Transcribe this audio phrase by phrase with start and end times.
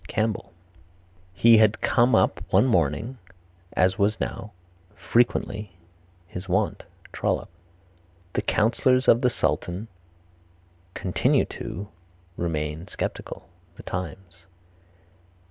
[0.07, 0.51] Campbell.
[1.35, 3.19] "He had come up one morning,
[3.73, 4.51] as was now
[4.95, 5.73] (frequently)
[6.25, 6.81] his wont,"
[7.13, 7.51] Trollope.
[8.33, 9.87] The counsellors of the Sultan
[10.95, 11.87] (continue to)
[12.35, 14.47] remain sceptical The Times.